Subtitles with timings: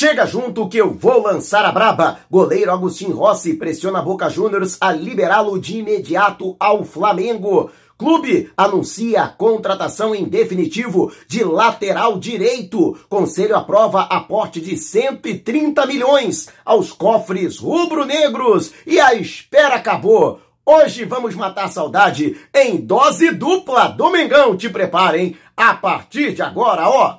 [0.00, 2.20] Chega junto que eu vou lançar a braba.
[2.30, 7.68] Goleiro Agostinho Rossi pressiona a Boca Juniors a liberá-lo de imediato ao Flamengo.
[7.98, 12.96] Clube anuncia a contratação em definitivo de lateral direito.
[13.08, 18.72] Conselho aprova aporte de 130 milhões aos cofres rubro-negros.
[18.86, 20.40] E a espera acabou.
[20.64, 23.88] Hoje vamos matar a saudade em dose dupla.
[23.88, 25.36] Domingão, te preparem.
[25.56, 27.18] A partir de agora, ó.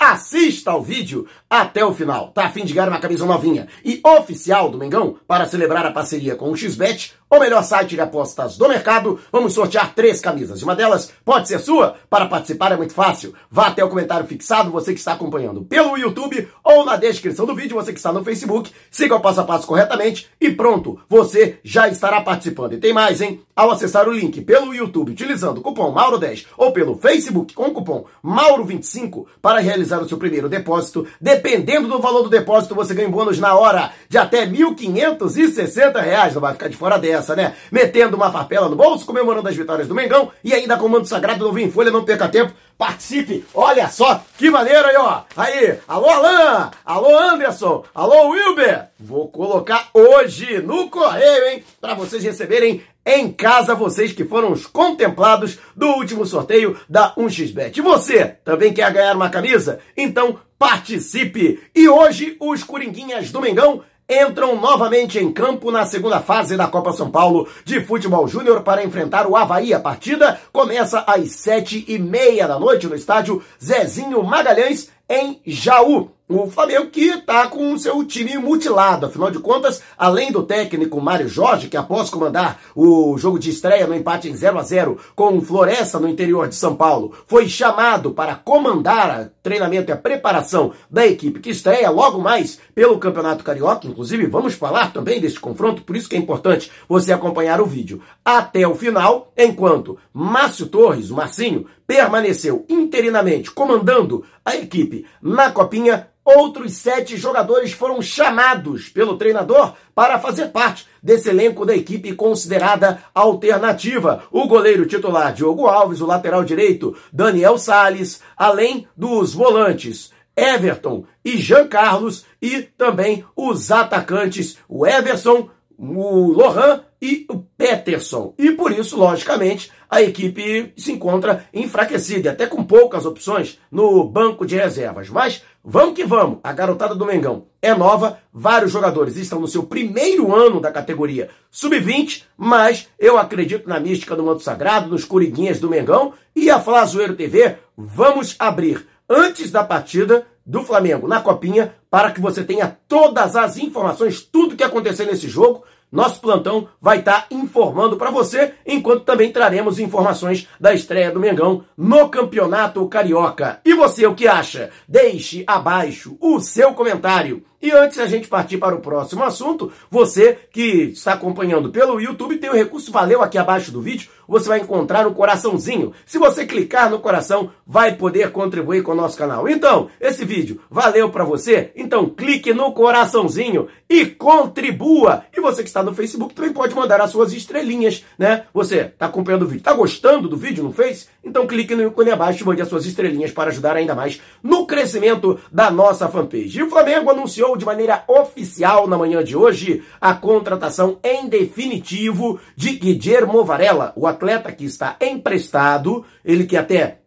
[0.00, 2.28] Assista ao vídeo até o final.
[2.28, 5.90] Tá a fim de ganhar uma camisa novinha e oficial do Mengão para celebrar a
[5.90, 9.18] parceria com o XBET, o melhor site de apostas do mercado.
[9.32, 10.62] Vamos sortear três camisas.
[10.62, 11.96] Uma delas pode ser sua.
[12.08, 13.34] Para participar é muito fácil.
[13.50, 17.56] Vá até o comentário fixado, você que está acompanhando pelo YouTube ou na descrição do
[17.56, 18.70] vídeo, você que está no Facebook.
[18.90, 22.74] Siga o passo a passo corretamente e pronto, você já estará participando.
[22.74, 23.40] E tem mais, hein?
[23.54, 27.72] Ao acessar o link pelo YouTube utilizando o cupom Mauro10 ou pelo Facebook com o
[27.72, 31.06] cupom Mauro25 para realizar o seu primeiro depósito.
[31.20, 36.34] Dependendo do valor do depósito, você ganha bônus na hora de até 1.560 reais.
[36.34, 37.54] Não vai ficar de fora dessa, né?
[37.70, 41.08] Metendo uma farpela no bolso, comemorando as vitórias do Mengão e ainda com o manto
[41.08, 41.90] sagrado do Vinho Folha.
[41.90, 43.44] Não perca tempo participe.
[43.52, 45.22] Olha só que maneiro aí, ó.
[45.36, 48.84] Aí, alô Alan, alô Anderson, alô Wilber.
[49.00, 54.66] Vou colocar hoje no correio, hein, para vocês receberem em casa vocês que foram os
[54.66, 57.78] contemplados do último sorteio da 1xBet.
[57.78, 59.80] E você também quer ganhar uma camisa?
[59.96, 61.58] Então participe!
[61.74, 66.92] E hoje os Coringuinhas do Mengão entram novamente em campo na segunda fase da Copa
[66.92, 69.72] São Paulo de Futebol Júnior para enfrentar o Havaí.
[69.72, 76.17] A partida começa às sete e meia da noite no estádio Zezinho Magalhães, em Jaú.
[76.30, 81.00] O Flamengo que está com o seu time mutilado, afinal de contas, além do técnico
[81.00, 84.98] Mário Jorge, que após comandar o jogo de estreia no empate em 0 a 0
[85.16, 89.96] com Floresta no interior de São Paulo, foi chamado para comandar o treinamento e a
[89.96, 93.86] preparação da equipe que estreia logo mais pelo Campeonato Carioca.
[93.86, 98.02] Inclusive, vamos falar também deste confronto, por isso que é importante você acompanhar o vídeo
[98.22, 106.08] até o final, enquanto Márcio Torres, o Marcinho, permaneceu interinamente comandando a equipe na Copinha
[106.22, 113.02] outros sete jogadores foram chamados pelo treinador para fazer parte desse elenco da equipe considerada
[113.14, 114.24] alternativa.
[114.30, 121.38] O goleiro titular Diogo Alves, o lateral direito Daniel Sales, além dos volantes Everton e
[121.38, 125.48] Jean Carlos e também os atacantes o Everson,
[125.78, 128.34] o Lohan e o Peterson.
[128.38, 134.44] E por isso, logicamente, a equipe se encontra enfraquecida, até com poucas opções no banco
[134.44, 135.08] de reservas.
[135.08, 139.62] Mas vamos que vamos, a garotada do Mengão é nova, vários jogadores estão no seu
[139.62, 145.58] primeiro ano da categoria sub-20, mas eu acredito na mística do manto sagrado, nos curiguinhas
[145.58, 151.74] do Mengão e a Flazoeiro TV, vamos abrir antes da partida do Flamengo na Copinha
[151.90, 156.98] para que você tenha todas as informações, tudo que acontecer nesse jogo nosso plantão vai
[156.98, 162.86] estar tá informando para você, enquanto também traremos informações da estreia do Mengão no Campeonato
[162.88, 163.60] Carioca.
[163.64, 164.70] E você, o que acha?
[164.86, 167.42] Deixe abaixo o seu comentário.
[167.60, 172.38] E antes a gente partir para o próximo assunto, você que está acompanhando pelo YouTube
[172.38, 175.92] tem o recurso Valeu aqui abaixo do vídeo, você vai encontrar um coraçãozinho.
[176.06, 179.48] Se você clicar no coração, vai poder contribuir com o nosso canal.
[179.48, 181.72] Então, esse vídeo valeu para você?
[181.74, 185.24] Então clique no coraçãozinho e contribua.
[185.36, 188.44] E você que está no Facebook também pode mandar as suas estrelinhas, né?
[188.52, 191.06] Você está acompanhando o vídeo, está gostando do vídeo no Face?
[191.24, 194.66] Então clique no ícone abaixo e mande as suas estrelinhas para ajudar ainda mais no
[194.66, 196.58] crescimento da nossa fanpage.
[196.58, 201.28] E o Flamengo anunciou anunciou de maneira oficial na manhã de hoje a contratação em
[201.28, 206.98] definitivo de Guillermo Varela, o atleta que está emprestado, ele que até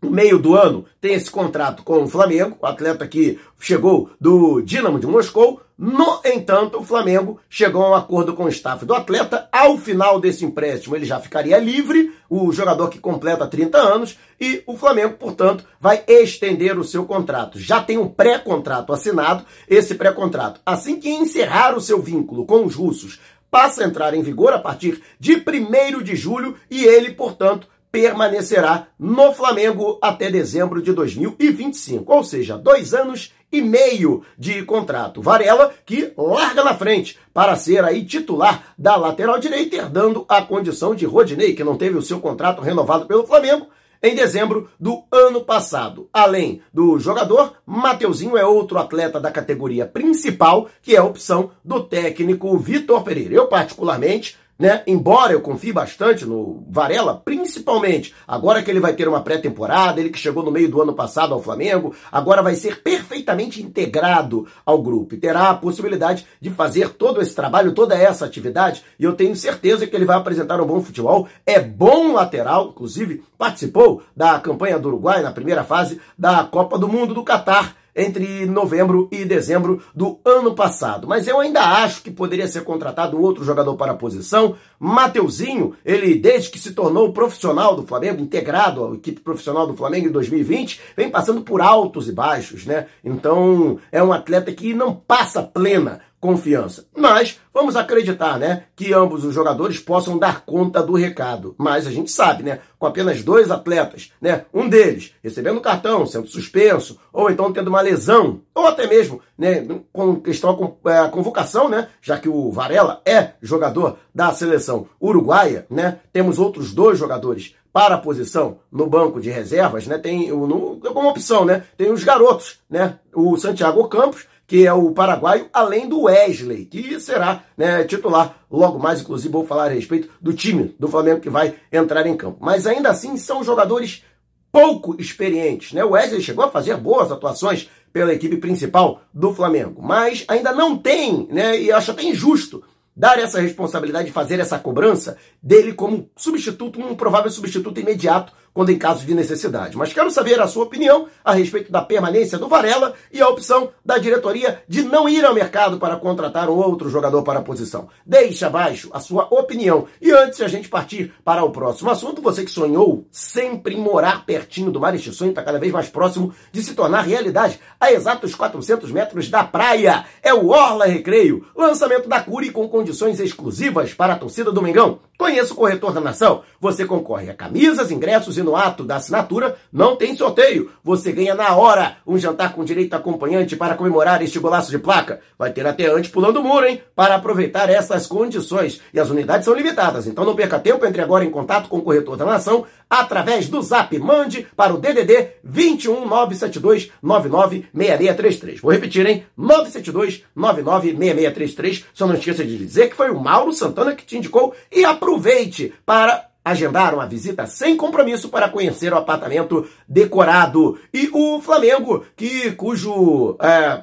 [0.00, 4.60] no meio do ano tem esse contrato com o Flamengo, o atleta que chegou do
[4.62, 5.60] Dinamo de Moscou.
[5.84, 9.48] No entanto, o Flamengo chegou a um acordo com o staff do atleta.
[9.50, 14.62] Ao final desse empréstimo, ele já ficaria livre, o jogador que completa 30 anos, e
[14.64, 17.58] o Flamengo, portanto, vai estender o seu contrato.
[17.58, 20.60] Já tem um pré-contrato assinado, esse pré-contrato.
[20.64, 23.18] Assim que encerrar o seu vínculo com os russos,
[23.50, 28.86] passa a entrar em vigor a partir de 1 de julho e ele, portanto, permanecerá
[28.96, 35.20] no Flamengo até dezembro de 2025, ou seja, dois anos e meio de contrato.
[35.20, 40.94] Varela que larga na frente para ser aí titular da lateral direita, herdando a condição
[40.94, 43.68] de Rodinei, que não teve o seu contrato renovado pelo Flamengo
[44.02, 46.08] em dezembro do ano passado.
[46.12, 51.80] Além do jogador, Mateuzinho é outro atleta da categoria principal, que é a opção do
[51.84, 53.34] técnico Vitor Pereira.
[53.34, 54.84] Eu, particularmente, né?
[54.86, 60.08] Embora eu confie bastante no Varela, principalmente agora que ele vai ter uma pré-temporada, ele
[60.08, 64.80] que chegou no meio do ano passado ao Flamengo, agora vai ser perfeitamente integrado ao
[64.80, 69.14] grupo e terá a possibilidade de fazer todo esse trabalho, toda essa atividade, e eu
[69.14, 71.26] tenho certeza que ele vai apresentar um bom futebol.
[71.44, 76.86] É bom lateral, inclusive participou da campanha do Uruguai na primeira fase da Copa do
[76.86, 81.06] Mundo do Catar entre novembro e dezembro do ano passado.
[81.06, 84.56] Mas eu ainda acho que poderia ser contratado outro jogador para a posição.
[84.78, 90.08] Mateuzinho, ele desde que se tornou profissional do Flamengo, integrado à equipe profissional do Flamengo
[90.08, 92.86] em 2020, vem passando por altos e baixos, né?
[93.04, 96.86] Então, é um atleta que não passa plena confiança.
[96.96, 101.52] Mas vamos acreditar, né, que ambos os jogadores possam dar conta do recado.
[101.58, 106.28] Mas a gente sabe, né, com apenas dois atletas, né, um deles recebendo cartão, sendo
[106.28, 111.08] suspenso, ou então tendo uma lesão, ou até mesmo, né, com questão com é, a
[111.08, 116.96] convocação, né, já que o Varela é jogador da seleção uruguaia, né, temos outros dois
[117.00, 119.96] jogadores para a posição no banco de reservas, né?
[119.96, 121.64] Tem no, como opção, né?
[121.74, 122.98] Tem os garotos, né?
[123.14, 128.78] O Santiago Campos que é o paraguaio, além do Wesley, que será né, titular logo
[128.78, 132.38] mais, inclusive vou falar a respeito do time do Flamengo que vai entrar em campo.
[132.40, 134.04] Mas ainda assim são jogadores
[134.50, 135.72] pouco experientes.
[135.72, 135.82] Né?
[135.82, 140.78] O Wesley chegou a fazer boas atuações pela equipe principal do Flamengo, mas ainda não
[140.78, 142.62] tem, né, e acho até injusto
[142.96, 148.70] dar essa responsabilidade de fazer essa cobrança dele como substituto, um provável substituto imediato quando
[148.70, 149.76] em caso de necessidade.
[149.76, 153.70] Mas quero saber a sua opinião a respeito da permanência do Varela e a opção
[153.84, 157.88] da diretoria de não ir ao mercado para contratar um outro jogador para a posição.
[158.04, 159.86] Deixe abaixo a sua opinião.
[160.00, 163.80] E antes de a gente partir para o próximo assunto, você que sonhou sempre em
[163.80, 167.60] morar pertinho do mar, este sonho está cada vez mais próximo de se tornar realidade.
[167.80, 173.20] A exatos 400 metros da praia é o Orla Recreio, lançamento da Curi com condições
[173.20, 175.00] exclusivas para a torcida do Mengão.
[175.16, 176.42] Conheça o corretor da nação.
[176.60, 180.70] Você concorre a camisas, ingressos e no ato da assinatura não tem sorteio.
[180.82, 185.20] Você ganha na hora um jantar com direito acompanhante para comemorar este golaço de placa.
[185.38, 186.82] Vai ter até antes pulando o muro, hein?
[186.94, 188.80] Para aproveitar essas condições.
[188.92, 190.84] E as unidades são limitadas, então não perca tempo.
[190.84, 193.98] Entre agora em contato com o corretor da nação através do zap.
[193.98, 198.60] Mande para o DDD 21 972 996633.
[198.60, 199.24] Vou repetir, hein?
[199.36, 201.84] 972 996633.
[201.94, 205.72] Só não esqueça de dizer que foi o Mauro Santana que te indicou e aproveite
[205.86, 210.78] para agendar uma visita sem compromisso para conhecer o apartamento decorado.
[210.92, 213.82] E o Flamengo, que cujo é,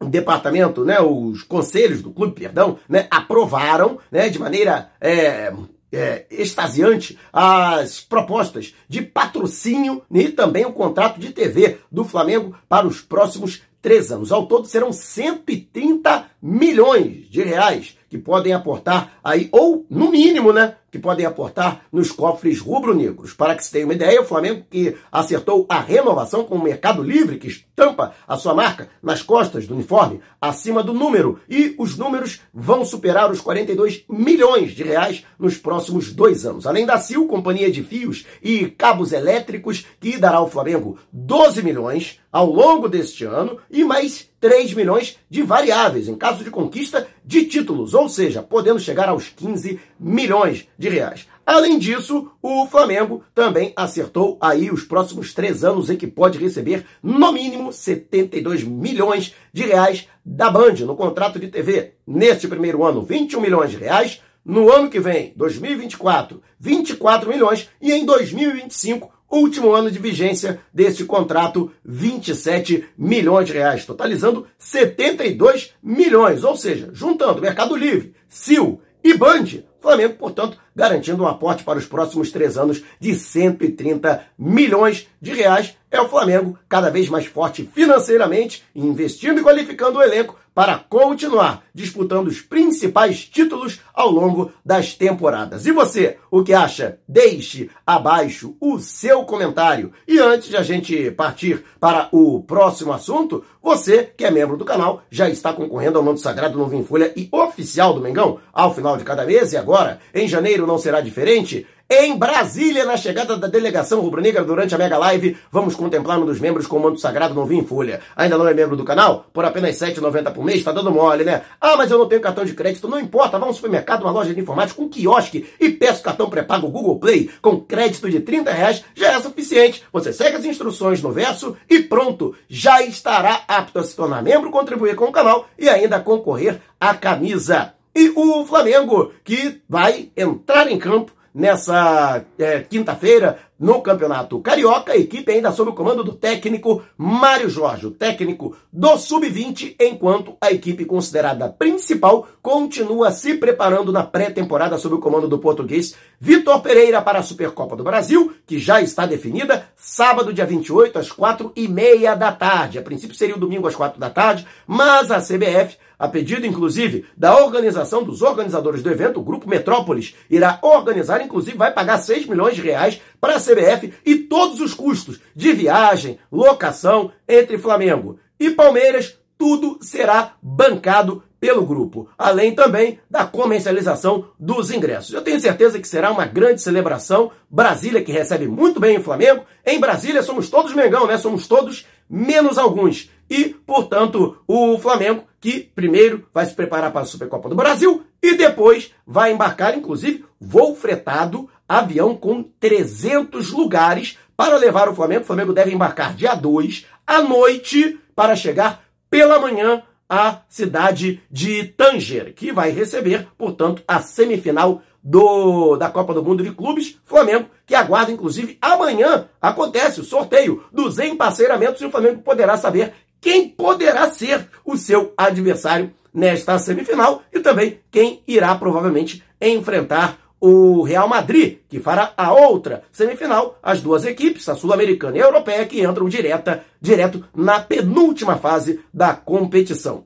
[0.00, 5.52] departamento, né, os conselhos do clube, perdão, né, aprovaram, né, de maneira é,
[5.92, 12.86] é, extasiante as propostas de patrocínio e também o contrato de TV do Flamengo para
[12.86, 14.32] os próximos três anos.
[14.32, 20.76] Ao todo serão 130 milhões de reais que podem aportar aí, ou no mínimo, né,
[20.96, 23.34] que podem aportar nos cofres rubro-negros.
[23.34, 27.02] Para que se tenha uma ideia, o Flamengo que acertou a renovação com o Mercado
[27.02, 31.38] Livre, que estampa a sua marca nas costas do uniforme, acima do número.
[31.48, 36.66] E os números vão superar os 42 milhões de reais nos próximos dois anos.
[36.66, 42.20] Além da CIL, Companhia de Fios e Cabos Elétricos, que dará ao Flamengo 12 milhões
[42.32, 47.46] ao longo deste ano e mais 3 milhões de variáveis em caso de conquista de
[47.46, 51.26] títulos, ou seja, podendo chegar aos 15 milhões de reais.
[51.44, 56.84] Além disso, o Flamengo também acertou aí os próximos três anos em que pode receber
[57.02, 61.94] no mínimo 72 milhões de reais da Band no contrato de TV.
[62.06, 64.20] Neste primeiro ano, 21 milhões de reais.
[64.44, 67.68] No ano que vem, 2024, 24 milhões.
[67.80, 75.74] E em 2025, último ano de vigência deste contrato, 27 milhões de reais, totalizando 72
[75.82, 81.78] milhões, ou seja, juntando Mercado Livre, Sil e Band, Flamengo, portanto, garantindo um aporte para
[81.78, 85.76] os próximos três anos de 130 milhões de reais.
[85.88, 91.62] É o Flamengo cada vez mais forte financeiramente, investindo e qualificando o elenco para continuar
[91.72, 95.66] disputando os principais títulos ao longo das temporadas.
[95.66, 96.98] E você, o que acha?
[97.06, 99.92] Deixe abaixo o seu comentário.
[100.08, 104.64] E antes de a gente partir para o próximo assunto, você que é membro do
[104.64, 108.72] canal já está concorrendo ao Manto Sagrado Novo em Folha e oficial do Mengão ao
[108.72, 111.66] final de cada mês e agora, em janeiro, não será diferente.
[111.88, 116.40] Em Brasília, na chegada da delegação rubro-negra durante a Mega Live, vamos contemplar um dos
[116.40, 118.00] membros com o manto sagrado novinho em folha.
[118.16, 119.26] Ainda não é membro do canal?
[119.32, 120.64] Por apenas R$ 7,90 por mês?
[120.64, 121.42] Tá dando mole, né?
[121.60, 122.88] Ah, mas eu não tenho cartão de crédito.
[122.88, 126.28] Não importa, vá a um supermercado, uma loja de informática, um quiosque e peça cartão
[126.28, 129.84] pré-pago Google Play com crédito de 30 reais, já é suficiente.
[129.92, 134.50] Você segue as instruções no verso e pronto, já estará apto a se tornar membro,
[134.50, 137.74] contribuir com o canal e ainda concorrer à camisa.
[137.94, 144.96] E o Flamengo, que vai entrar em campo nessa é, quinta-feira no Campeonato Carioca, a
[144.96, 150.50] equipe ainda sob o comando do técnico Mário Jorge, o técnico do Sub-20, enquanto a
[150.50, 157.02] equipe considerada principal continua se preparando na pré-temporada sob o comando do português Vitor Pereira
[157.02, 161.68] para a Supercopa do Brasil, que já está definida, sábado, dia 28, às quatro e
[161.68, 162.78] meia da tarde.
[162.78, 167.06] A princípio seria o domingo às quatro da tarde, mas a CBF a pedido, inclusive,
[167.16, 172.26] da organização dos organizadores do evento, o Grupo Metrópolis irá organizar, inclusive vai pagar 6
[172.26, 178.18] milhões de reais para a CBF e todos os custos de viagem, locação entre Flamengo
[178.38, 185.12] e Palmeiras, tudo será bancado pelo grupo, além também da comercialização dos ingressos.
[185.12, 187.30] Eu tenho certeza que será uma grande celebração.
[187.50, 189.44] Brasília que recebe muito bem o Flamengo.
[189.64, 191.18] Em Brasília somos todos Mengão, né?
[191.18, 193.10] Somos todos menos alguns.
[193.28, 198.34] E, portanto, o Flamengo que primeiro vai se preparar para a Supercopa do Brasil e
[198.34, 205.22] depois vai embarcar, inclusive, voo fretado, avião com 300 lugares para levar o Flamengo.
[205.22, 211.62] O Flamengo deve embarcar dia 2 à noite para chegar pela manhã à cidade de
[211.62, 217.48] Tanger, que vai receber, portanto, a semifinal do, da Copa do Mundo de Clubes, Flamengo,
[217.64, 223.48] que aguarda, inclusive, amanhã acontece o sorteio dos emparceiramentos e o Flamengo poderá saber quem
[223.48, 231.08] poderá ser o seu adversário nesta semifinal e também quem irá provavelmente enfrentar o Real
[231.08, 235.82] Madrid, que fará a outra semifinal, as duas equipes, a sul-americana e a europeia, que
[235.82, 240.04] entram direta, direto na penúltima fase da competição.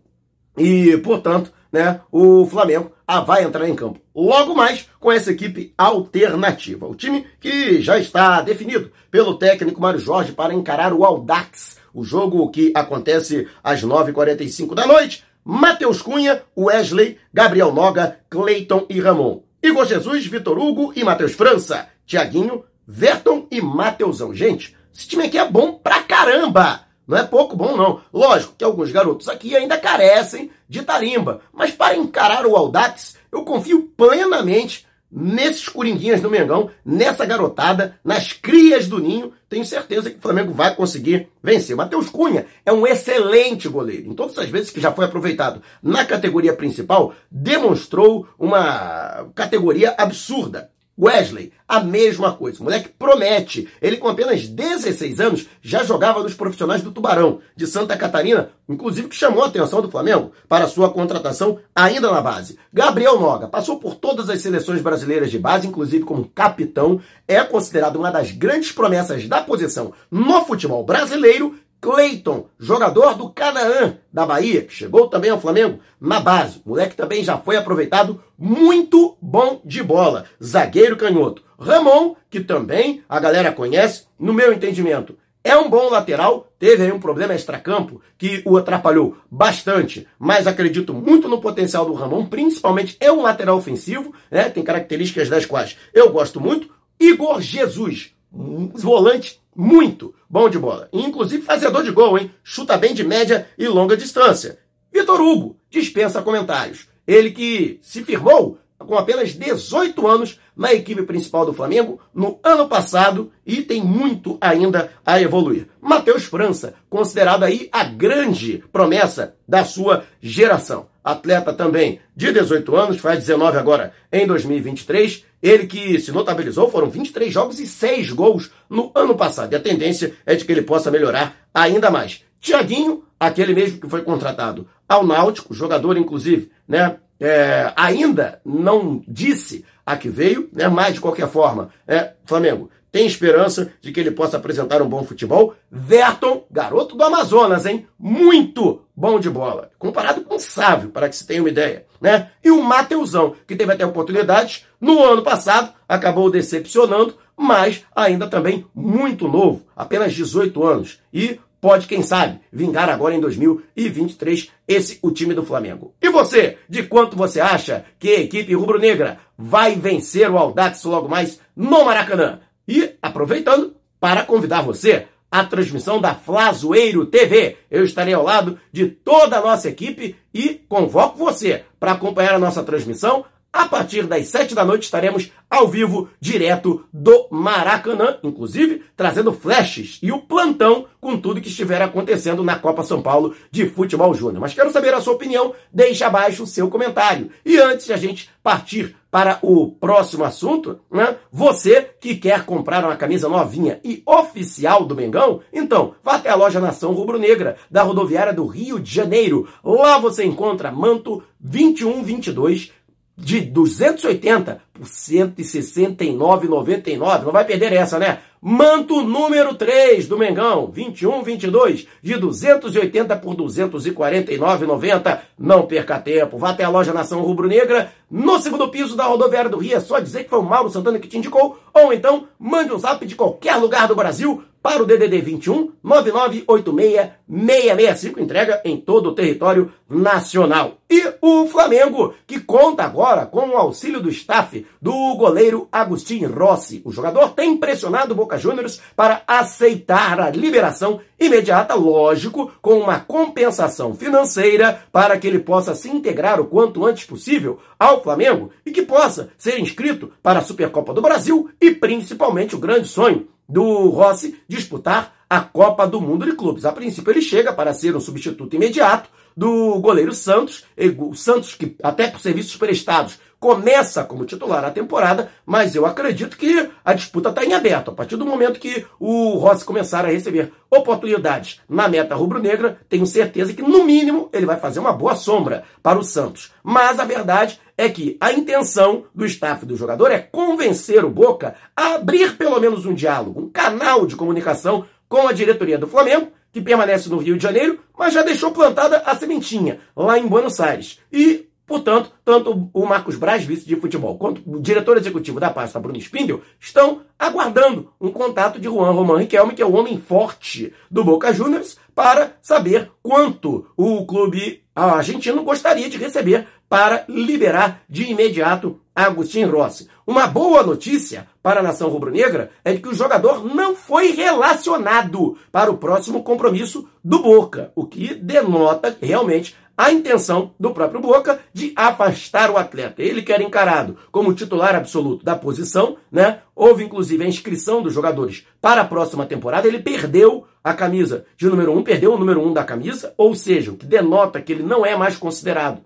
[0.56, 5.72] E, portanto, né, o Flamengo ah, vai entrar em campo logo mais com essa equipe
[5.76, 6.86] alternativa.
[6.86, 12.04] O time que já está definido pelo técnico Mário Jorge para encarar o Aldax o
[12.04, 15.24] jogo que acontece às 9h45 da noite.
[15.44, 19.42] Matheus Cunha, Wesley, Gabriel Noga, Cleiton e Ramon.
[19.62, 21.88] Igor Jesus, Vitor Hugo e Matheus França.
[22.06, 24.34] Tiaguinho, Verton e Mateusão.
[24.34, 26.86] Gente, esse time aqui é bom pra caramba!
[27.06, 28.00] Não é pouco bom, não.
[28.12, 31.40] Lógico que alguns garotos aqui ainda carecem de tarimba.
[31.52, 38.32] Mas para encarar o Aldax, eu confio plenamente nesses coringuinhas do Mengão, nessa garotada, nas
[38.32, 41.74] crias do Ninho, tenho certeza que o Flamengo vai conseguir vencer.
[41.74, 44.08] Matheus Cunha é um excelente goleiro.
[44.08, 50.70] Em todas as vezes que já foi aproveitado na categoria principal, demonstrou uma categoria absurda.
[51.00, 52.60] Wesley, a mesma coisa.
[52.60, 53.68] O moleque promete.
[53.80, 59.08] Ele, com apenas 16 anos, já jogava nos profissionais do Tubarão, de Santa Catarina, inclusive
[59.08, 62.58] que chamou a atenção do Flamengo para sua contratação ainda na base.
[62.72, 67.96] Gabriel Noga passou por todas as seleções brasileiras de base, inclusive como capitão, é considerado
[67.96, 74.62] uma das grandes promessas da posição no futebol brasileiro Cleiton, jogador do Canaã da Bahia,
[74.62, 76.60] que chegou também ao Flamengo na base.
[76.64, 80.26] Moleque também já foi aproveitado, muito bom de bola.
[80.42, 81.42] Zagueiro canhoto.
[81.58, 86.92] Ramon, que também a galera conhece, no meu entendimento, é um bom lateral, teve aí
[86.92, 92.96] um problema extracampo que o atrapalhou bastante, mas acredito muito no potencial do Ramon, principalmente
[93.00, 94.50] é um lateral ofensivo, né?
[94.50, 96.68] Tem características das quais eu gosto muito.
[96.98, 100.88] Igor Jesus, um volante muito bom de bola.
[100.90, 102.30] Inclusive fazedor de gol, hein?
[102.42, 104.58] Chuta bem de média e longa distância.
[104.90, 106.88] Vitor Hugo dispensa comentários.
[107.06, 112.68] Ele que se firmou com apenas 18 anos na equipe principal do Flamengo no ano
[112.68, 115.68] passado e tem muito ainda a evoluir.
[115.80, 120.88] Matheus França, considerado aí a grande promessa da sua geração.
[121.02, 125.24] Atleta também de 18 anos, faz 19 agora em 2023.
[125.42, 129.52] Ele que se notabilizou foram 23 jogos e 6 gols no ano passado.
[129.52, 132.22] E a tendência é de que ele possa melhorar ainda mais.
[132.38, 139.64] Tiaguinho, aquele mesmo que foi contratado ao Náutico, jogador inclusive, né, é, ainda não disse
[139.84, 140.68] a que veio, né?
[140.68, 145.04] mas de qualquer forma, é, Flamengo tem esperança de que ele possa apresentar um bom
[145.04, 145.54] futebol.
[145.70, 147.86] Verton, garoto do Amazonas, hein?
[147.98, 149.70] Muito bom de bola.
[149.78, 151.86] Comparado com o Sávio, para que se tenha uma ideia.
[152.00, 152.30] Né?
[152.42, 158.66] E o Mateusão, que teve até oportunidades no ano passado, acabou decepcionando, mas ainda também
[158.74, 161.00] muito novo, apenas 18 anos.
[161.12, 165.94] E pode, quem sabe, vingar agora em 2023 esse o time do Flamengo.
[166.00, 171.08] E você, de quanto você acha que a equipe rubro-negra vai vencer o Audax logo
[171.08, 172.40] mais no Maracanã?
[172.66, 177.56] E aproveitando para convidar você à transmissão da Flazoeiro TV.
[177.70, 182.38] Eu estarei ao lado de toda a nossa equipe e convoco você para acompanhar a
[182.38, 188.84] nossa transmissão a partir das sete da noite estaremos ao vivo, direto do Maracanã, inclusive
[188.96, 193.66] trazendo flashes e o plantão com tudo que estiver acontecendo na Copa São Paulo de
[193.66, 194.40] Futebol Júnior.
[194.40, 197.30] Mas quero saber a sua opinião, deixe abaixo o seu comentário.
[197.44, 201.16] E antes de a gente partir para o próximo assunto, né?
[201.32, 206.36] Você que quer comprar uma camisa novinha e oficial do Mengão, então vá até a
[206.36, 209.48] loja Nação Rubro-Negra da rodoviária do Rio de Janeiro.
[209.64, 212.72] Lá você encontra manto 2122
[213.20, 217.24] de 280 por 169,99.
[217.24, 218.20] Não vai perder essa, né?
[218.42, 225.18] Manto número 3 do Mengão, 21, 22, de 280 por 249,90.
[225.38, 226.38] Não perca tempo.
[226.38, 229.76] Vá até a loja Nação Rubro Negra, no segundo piso da rodoviária do Rio.
[229.76, 231.58] É só dizer que foi o Mauro Santana que te indicou.
[231.74, 237.10] Ou então, mande um zap de qualquer lugar do Brasil para o DDD 21 9986
[237.30, 240.78] 665, entrega em todo o território nacional.
[240.90, 246.82] E o Flamengo, que conta agora com o auxílio do staff do goleiro Agostinho Rossi.
[246.84, 252.98] O jogador tem pressionado o Boca Juniors para aceitar a liberação imediata, lógico, com uma
[252.98, 258.72] compensação financeira para que ele possa se integrar o quanto antes possível ao Flamengo e
[258.72, 263.88] que possa ser inscrito para a Supercopa do Brasil e principalmente o grande sonho do
[263.88, 266.64] Rossi disputar a Copa do Mundo de Clubes.
[266.64, 270.64] A princípio, ele chega para ser um substituto imediato do goleiro Santos,
[270.98, 276.36] o Santos que até por serviços prestados começa como titular a temporada, mas eu acredito
[276.36, 277.90] que a disputa está em aberto.
[277.90, 283.06] A partir do momento que o Rossi começar a receber oportunidades na meta rubro-negra, tenho
[283.06, 286.52] certeza que, no mínimo, ele vai fazer uma boa sombra para o Santos.
[286.62, 291.54] Mas a verdade é que a intenção do staff do jogador é convencer o Boca
[291.74, 296.28] a abrir pelo menos um diálogo, um canal de comunicação com a diretoria do Flamengo,
[296.52, 300.60] que permanece no Rio de Janeiro, mas já deixou plantada a sementinha lá em Buenos
[300.60, 300.98] Aires.
[301.12, 305.78] E Portanto, tanto o Marcos Braz, vice de futebol, quanto o diretor executivo da pasta,
[305.78, 310.74] Bruno Spindel, estão aguardando um contato de Juan Román Riquelme, que é o homem forte
[310.90, 318.02] do Boca Juniors, para saber quanto o clube argentino gostaria de receber para liberar de
[318.10, 319.88] imediato Agostinho Rossi.
[320.04, 325.70] Uma boa notícia para a nação rubro-negra é que o jogador não foi relacionado para
[325.70, 331.72] o próximo compromisso do Boca, o que denota realmente a intenção do próprio Boca de
[331.74, 333.02] afastar o atleta.
[333.02, 336.40] Ele quer encarado como titular absoluto da posição, né?
[336.54, 339.66] Houve inclusive a inscrição dos jogadores para a próxima temporada.
[339.66, 343.14] Ele perdeu a camisa de número 1, um, perdeu o número 1 um da camisa,
[343.16, 345.80] ou seja, o que denota que ele não é mais considerado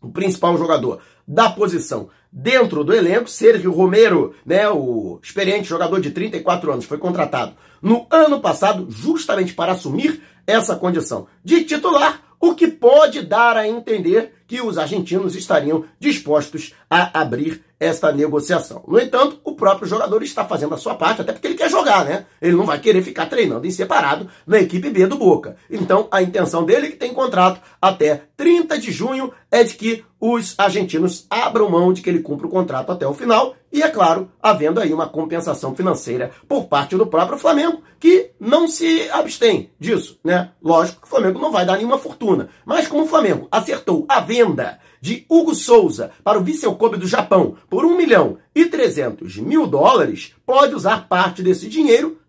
[0.00, 3.28] o principal jogador da posição dentro do elenco.
[3.28, 9.52] Sérgio Romero, né, o experiente jogador de 34 anos, foi contratado no ano passado justamente
[9.52, 15.34] para assumir essa condição de titular o que pode dar a entender que os argentinos
[15.34, 18.82] estariam dispostos a abrir esta negociação.
[18.86, 22.04] No entanto, o próprio jogador está fazendo a sua parte, até porque ele quer jogar,
[22.04, 22.26] né?
[22.40, 25.56] Ele não vai querer ficar treinando em separado na equipe B do Boca.
[25.70, 30.54] Então, a intenção dele, que tem contrato até 30 de junho, é de que os
[30.58, 34.30] argentinos abram mão de que ele cumpra o contrato até o final e, é claro,
[34.42, 40.18] havendo aí uma compensação financeira por parte do próprio Flamengo, que não se abstém disso,
[40.24, 40.50] né?
[40.62, 44.20] Lógico que o Flamengo não vai dar nenhuma fortuna, mas como o Flamengo acertou a
[44.20, 49.36] venda de Hugo Souza para o Vissel Kobe do Japão por 1 milhão e 300
[49.38, 52.17] mil dólares, pode usar parte desse dinheiro